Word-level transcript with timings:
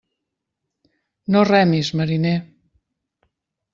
No 1.35 1.43
remis, 1.49 1.93
mariner. 2.01 2.35